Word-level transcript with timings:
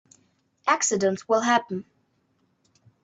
Accidents 0.65 1.29
will 1.29 1.41
happen. 1.41 1.85